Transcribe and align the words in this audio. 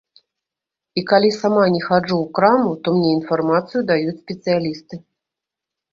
І 1.01 1.03
калі 1.11 1.29
сама 1.41 1.65
не 1.75 1.81
хаджу 1.87 2.15
ў 2.15 2.25
краму, 2.39 2.71
то 2.87 2.97
мне 2.97 3.09
інфармацыю 3.19 3.81
даюць 3.93 4.19
спецыялісты. 4.23 4.95